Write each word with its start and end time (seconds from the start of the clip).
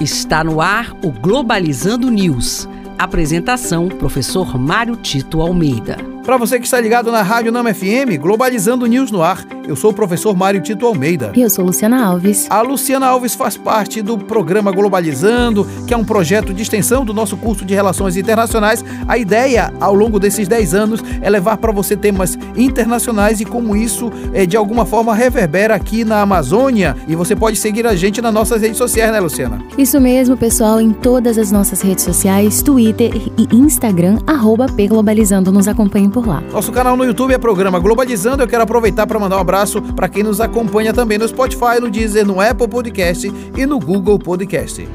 Está 0.00 0.42
no 0.44 0.60
ar 0.60 0.96
o 1.02 1.10
Globalizando 1.10 2.10
News. 2.10 2.68
Apresentação: 2.98 3.88
Professor 3.88 4.58
Mário 4.58 4.96
Tito 4.96 5.40
Almeida. 5.40 5.96
Para 6.24 6.36
você 6.36 6.58
que 6.58 6.64
está 6.64 6.80
ligado 6.80 7.10
na 7.10 7.22
Rádio 7.22 7.52
Nama 7.52 7.74
FM, 7.74 8.18
Globalizando 8.20 8.86
News 8.86 9.10
no 9.10 9.22
ar. 9.22 9.57
Eu 9.68 9.76
sou 9.76 9.90
o 9.90 9.92
professor 9.92 10.34
Mário 10.34 10.62
Tito 10.62 10.86
Almeida. 10.86 11.30
E 11.36 11.42
eu 11.42 11.50
sou 11.50 11.62
Luciana 11.62 12.02
Alves. 12.02 12.46
A 12.48 12.62
Luciana 12.62 13.06
Alves 13.06 13.34
faz 13.34 13.54
parte 13.54 14.00
do 14.00 14.16
programa 14.16 14.72
Globalizando, 14.72 15.66
que 15.86 15.92
é 15.92 15.96
um 15.96 16.04
projeto 16.04 16.54
de 16.54 16.62
extensão 16.62 17.04
do 17.04 17.12
nosso 17.12 17.36
curso 17.36 17.66
de 17.66 17.74
Relações 17.74 18.16
Internacionais. 18.16 18.82
A 19.06 19.18
ideia, 19.18 19.70
ao 19.78 19.94
longo 19.94 20.18
desses 20.18 20.48
10 20.48 20.72
anos, 20.72 21.04
é 21.20 21.28
levar 21.28 21.58
para 21.58 21.70
você 21.70 21.94
temas 21.98 22.38
internacionais 22.56 23.42
e 23.42 23.44
como 23.44 23.76
isso, 23.76 24.10
é, 24.32 24.46
de 24.46 24.56
alguma 24.56 24.86
forma, 24.86 25.14
reverbera 25.14 25.74
aqui 25.74 26.02
na 26.02 26.22
Amazônia. 26.22 26.96
E 27.06 27.14
você 27.14 27.36
pode 27.36 27.58
seguir 27.58 27.86
a 27.86 27.94
gente 27.94 28.22
nas 28.22 28.32
nossas 28.32 28.62
redes 28.62 28.78
sociais, 28.78 29.12
né, 29.12 29.20
Luciana? 29.20 29.60
Isso 29.76 30.00
mesmo, 30.00 30.34
pessoal, 30.34 30.80
em 30.80 30.92
todas 30.94 31.36
as 31.36 31.52
nossas 31.52 31.82
redes 31.82 32.04
sociais, 32.04 32.62
Twitter 32.62 33.14
e 33.36 33.54
Instagram, 33.54 34.16
arroba 34.26 34.64
Pglobalizando. 34.66 35.52
Nos 35.52 35.68
acompanhem 35.68 36.08
por 36.08 36.26
lá. 36.26 36.42
Nosso 36.50 36.72
canal 36.72 36.96
no 36.96 37.04
YouTube 37.04 37.34
é 37.34 37.38
programa 37.38 37.78
Globalizando. 37.78 38.42
Eu 38.42 38.48
quero 38.48 38.62
aproveitar 38.62 39.06
para 39.06 39.18
mandar 39.18 39.36
um 39.36 39.40
abraço 39.40 39.57
abraço 39.58 39.82
para 39.94 40.08
quem 40.08 40.22
nos 40.22 40.40
acompanha 40.40 40.92
também 40.92 41.18
no 41.18 41.26
Spotify, 41.26 41.80
no 41.80 41.90
Deezer, 41.90 42.24
no 42.24 42.40
Apple 42.40 42.68
Podcast 42.68 43.26
e 43.56 43.66
no 43.66 43.80
Google 43.80 44.18
Podcast. 44.18 44.88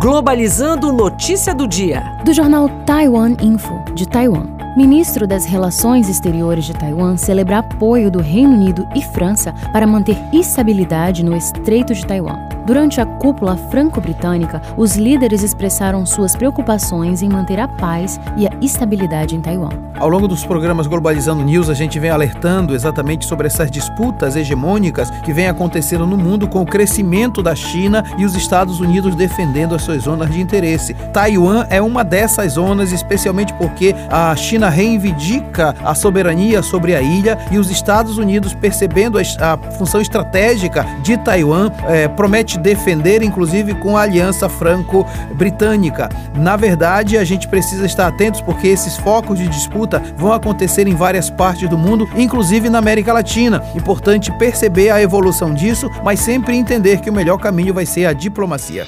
Globalizando 0.00 0.92
notícia 0.92 1.54
do 1.54 1.66
dia. 1.66 2.02
Do 2.24 2.34
jornal 2.34 2.68
Taiwan 2.84 3.34
Info, 3.40 3.72
de 3.94 4.06
Taiwan. 4.06 4.46
Ministro 4.76 5.26
das 5.26 5.44
Relações 5.44 6.08
Exteriores 6.08 6.64
de 6.64 6.72
Taiwan 6.72 7.16
celebra 7.16 7.58
apoio 7.58 8.10
do 8.10 8.20
Reino 8.20 8.54
Unido 8.54 8.86
e 8.94 9.02
França 9.02 9.54
para 9.72 9.86
manter 9.86 10.16
estabilidade 10.32 11.24
no 11.24 11.36
Estreito 11.36 11.94
de 11.94 12.06
Taiwan. 12.06 12.51
Durante 12.64 13.00
a 13.00 13.06
cúpula 13.06 13.56
franco-britânica, 13.56 14.62
os 14.76 14.96
líderes 14.96 15.42
expressaram 15.42 16.06
suas 16.06 16.36
preocupações 16.36 17.20
em 17.20 17.28
manter 17.28 17.58
a 17.58 17.66
paz 17.66 18.20
e 18.36 18.46
a 18.46 18.50
estabilidade 18.60 19.34
em 19.34 19.40
Taiwan. 19.40 19.70
Ao 19.98 20.08
longo 20.08 20.26
dos 20.26 20.44
programas 20.44 20.88
Globalizando 20.88 21.44
News, 21.44 21.70
a 21.70 21.74
gente 21.74 21.98
vem 22.00 22.10
alertando 22.10 22.74
exatamente 22.74 23.24
sobre 23.24 23.46
essas 23.46 23.70
disputas 23.70 24.34
hegemônicas 24.34 25.10
que 25.10 25.32
vêm 25.32 25.46
acontecendo 25.46 26.06
no 26.06 26.16
mundo 26.16 26.48
com 26.48 26.62
o 26.62 26.66
crescimento 26.66 27.40
da 27.40 27.54
China 27.54 28.04
e 28.18 28.24
os 28.24 28.34
Estados 28.34 28.80
Unidos 28.80 29.14
defendendo 29.14 29.76
as 29.76 29.82
suas 29.82 30.02
zonas 30.02 30.30
de 30.30 30.40
interesse. 30.40 30.94
Taiwan 31.12 31.66
é 31.70 31.80
uma 31.80 32.02
dessas 32.02 32.54
zonas, 32.54 32.90
especialmente 32.90 33.52
porque 33.54 33.94
a 34.10 34.34
China 34.34 34.68
reivindica 34.68 35.74
a 35.84 35.94
soberania 35.94 36.62
sobre 36.62 36.96
a 36.96 37.02
ilha 37.02 37.38
e 37.52 37.58
os 37.58 37.70
Estados 37.70 38.18
Unidos, 38.18 38.54
percebendo 38.54 39.18
a, 39.18 39.56
função 39.72 40.00
estratégica 40.00 40.84
de 41.02 41.16
Taiwan, 41.16 41.70
é, 41.86 42.08
promete 42.08 42.51
defender, 42.58 43.22
inclusive 43.22 43.74
com 43.74 43.96
a 43.96 44.02
aliança 44.02 44.48
franco-britânica. 44.48 46.08
Na 46.36 46.56
verdade, 46.56 47.16
a 47.16 47.24
gente 47.24 47.48
precisa 47.48 47.86
estar 47.86 48.06
atentos 48.06 48.40
porque 48.40 48.68
esses 48.68 48.96
focos 48.96 49.38
de 49.38 49.48
disputa 49.48 50.02
vão 50.16 50.32
acontecer 50.32 50.86
em 50.86 50.94
várias 50.94 51.30
partes 51.30 51.68
do 51.68 51.78
mundo, 51.78 52.08
inclusive 52.16 52.68
na 52.68 52.78
América 52.78 53.12
Latina. 53.12 53.62
Importante 53.74 54.32
perceber 54.38 54.90
a 54.90 55.02
evolução 55.02 55.52
disso, 55.52 55.88
mas 56.04 56.20
sempre 56.20 56.56
entender 56.56 57.00
que 57.00 57.10
o 57.10 57.12
melhor 57.12 57.38
caminho 57.38 57.74
vai 57.74 57.86
ser 57.86 58.06
a 58.06 58.12
diplomacia. 58.12 58.86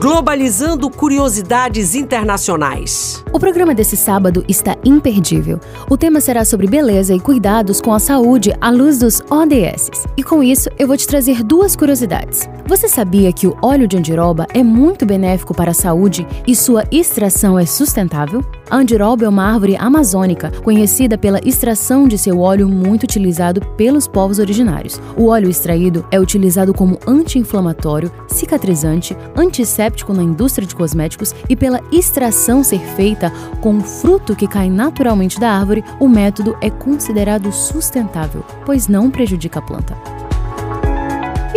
Globalizando 0.00 0.88
curiosidades 0.88 1.94
internacionais. 1.94 3.22
O 3.34 3.38
programa 3.38 3.74
desse 3.74 3.98
sábado 3.98 4.42
está 4.48 4.74
imperdível. 4.82 5.60
O 5.90 5.96
tema 5.98 6.22
será 6.22 6.42
sobre 6.42 6.66
beleza 6.66 7.14
e 7.14 7.20
cuidados 7.20 7.82
com 7.82 7.92
a 7.92 7.98
saúde 7.98 8.50
à 8.62 8.70
luz 8.70 8.98
dos 9.00 9.20
ODS. 9.30 10.06
E 10.16 10.22
com 10.22 10.42
isso, 10.42 10.70
eu 10.78 10.86
vou 10.86 10.96
te 10.96 11.06
trazer 11.06 11.44
duas 11.44 11.76
curiosidades. 11.76 12.48
Você 12.66 12.88
sabia 12.88 13.30
que 13.30 13.46
o 13.46 13.54
óleo 13.60 13.86
de 13.86 13.98
andiroba 13.98 14.46
é 14.54 14.62
muito 14.62 15.04
benéfico 15.04 15.54
para 15.54 15.72
a 15.72 15.74
saúde 15.74 16.26
e 16.46 16.56
sua 16.56 16.84
extração 16.90 17.58
é 17.58 17.66
sustentável? 17.66 18.42
A 18.70 18.76
andiroba 18.76 19.24
é 19.24 19.28
uma 19.28 19.42
árvore 19.42 19.76
amazônica, 19.76 20.52
conhecida 20.62 21.18
pela 21.18 21.40
extração 21.44 22.06
de 22.06 22.16
seu 22.16 22.38
óleo 22.38 22.68
muito 22.68 23.02
utilizado 23.02 23.60
pelos 23.76 24.06
povos 24.06 24.38
originários. 24.38 25.00
O 25.16 25.26
óleo 25.26 25.50
extraído 25.50 26.06
é 26.08 26.20
utilizado 26.20 26.72
como 26.72 26.96
anti-inflamatório, 27.04 28.12
cicatrizante, 28.28 29.16
antisséptico 29.34 30.12
na 30.12 30.22
indústria 30.22 30.66
de 30.66 30.76
cosméticos 30.76 31.34
e 31.48 31.56
pela 31.56 31.80
extração 31.90 32.62
ser 32.62 32.78
feita 32.94 33.32
com 33.60 33.76
o 33.78 33.82
fruto 33.82 34.36
que 34.36 34.46
cai 34.46 34.70
naturalmente 34.70 35.40
da 35.40 35.50
árvore, 35.50 35.82
o 35.98 36.08
método 36.08 36.56
é 36.60 36.70
considerado 36.70 37.50
sustentável, 37.50 38.44
pois 38.64 38.86
não 38.86 39.10
prejudica 39.10 39.58
a 39.58 39.62
planta. 39.62 40.19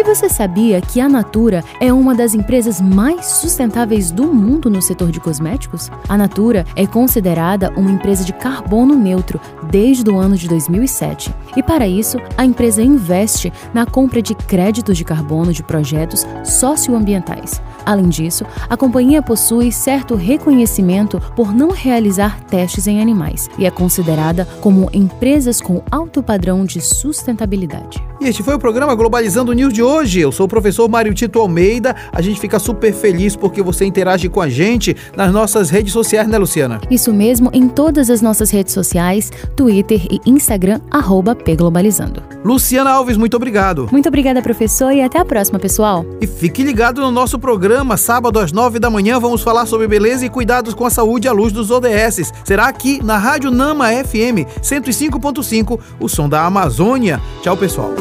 E 0.03 0.05
você 0.05 0.27
sabia 0.27 0.81
que 0.81 0.99
a 0.99 1.07
Natura 1.07 1.63
é 1.79 1.93
uma 1.93 2.13
das 2.13 2.35
empresas 2.35 2.81
mais 2.81 3.25
sustentáveis 3.25 4.11
do 4.11 4.25
mundo 4.25 4.69
no 4.69 4.81
setor 4.81 5.11
de 5.11 5.19
cosméticos? 5.21 5.89
A 6.09 6.17
Natura 6.17 6.65
é 6.75 6.85
considerada 6.85 7.71
uma 7.77 7.89
empresa 7.89 8.25
de 8.25 8.33
carbono 8.33 8.95
neutro 8.95 9.39
desde 9.71 10.11
o 10.11 10.17
ano 10.17 10.35
de 10.35 10.49
2007. 10.49 11.33
E 11.55 11.63
para 11.63 11.87
isso, 11.87 12.17
a 12.37 12.43
empresa 12.43 12.83
investe 12.83 13.53
na 13.73 13.85
compra 13.85 14.21
de 14.21 14.35
créditos 14.35 14.97
de 14.97 15.05
carbono 15.05 15.53
de 15.53 15.63
projetos 15.63 16.27
socioambientais. 16.43 17.61
Além 17.85 18.09
disso, 18.09 18.45
a 18.69 18.75
companhia 18.75 19.21
possui 19.21 19.71
certo 19.71 20.15
reconhecimento 20.15 21.17
por 21.33 21.53
não 21.53 21.71
realizar 21.71 22.41
testes 22.41 22.87
em 22.87 23.01
animais 23.01 23.49
e 23.57 23.65
é 23.65 23.71
considerada 23.71 24.45
como 24.59 24.89
empresas 24.91 25.61
com 25.61 25.81
alto 25.89 26.21
padrão 26.21 26.65
de 26.65 26.81
sustentabilidade. 26.81 28.03
E 28.23 28.27
este 28.27 28.41
foi 28.41 28.55
o 28.55 28.59
programa 28.59 28.95
Globalizando 28.95 29.51
News 29.51 29.73
de 29.73 29.83
hoje. 29.83 30.21
Eu 30.21 30.31
sou 30.31 30.45
o 30.45 30.49
professor 30.49 30.87
Mário 30.87 31.13
Tito 31.13 31.39
Almeida. 31.39 31.93
A 32.09 32.21
gente 32.21 32.39
fica 32.39 32.57
super 32.57 32.93
feliz 32.93 33.35
porque 33.35 33.61
você 33.61 33.83
interage 33.83 34.29
com 34.29 34.39
a 34.39 34.47
gente 34.47 34.95
nas 35.13 35.33
nossas 35.33 35.69
redes 35.69 35.91
sociais, 35.91 36.25
né, 36.25 36.37
Luciana? 36.37 36.79
Isso 36.89 37.11
mesmo, 37.13 37.49
em 37.51 37.67
todas 37.67 38.09
as 38.09 38.21
nossas 38.21 38.49
redes 38.49 38.73
sociais, 38.73 39.29
Twitter 39.57 40.07
e 40.09 40.21
Instagram, 40.25 40.79
arroba 40.89 41.35
Pglobalizando. 41.35 42.32
Luciana 42.43 42.91
Alves, 42.91 43.15
muito 43.15 43.37
obrigado. 43.37 43.87
Muito 43.91 44.07
obrigada, 44.07 44.41
professor, 44.41 44.91
e 44.91 45.01
até 45.01 45.17
a 45.17 45.25
próxima, 45.25 45.57
pessoal. 45.59 46.05
E 46.19 46.27
fique 46.27 46.61
ligado 46.63 47.01
no 47.01 47.09
nosso 47.09 47.39
programa, 47.39 47.95
sábado 47.95 48.39
às 48.39 48.51
nove 48.51 48.79
da 48.79 48.89
manhã, 48.89 49.19
vamos 49.19 49.41
falar 49.41 49.65
sobre 49.65 49.87
beleza 49.87 50.25
e 50.25 50.29
cuidados 50.29 50.73
com 50.73 50.85
a 50.85 50.89
saúde 50.89 51.27
à 51.27 51.31
luz 51.31 51.53
dos 51.53 51.71
ODS. 51.71 52.33
Será 52.43 52.67
aqui 52.67 53.01
na 53.03 53.17
Rádio 53.17 53.49
Nama 53.49 53.89
FM 54.03 54.45
105.5, 54.61 55.79
o 55.99 56.09
som 56.09 56.27
da 56.27 56.45
Amazônia. 56.45 57.21
Tchau, 57.41 57.55
pessoal. 57.55 57.91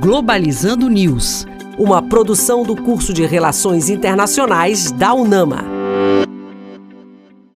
Globalizando 0.00 0.88
News, 0.88 1.46
uma 1.78 2.02
produção 2.02 2.64
do 2.64 2.74
curso 2.74 3.12
de 3.12 3.24
Relações 3.24 3.88
Internacionais 3.88 4.90
da 4.90 5.14
UNAMA. 5.14 5.79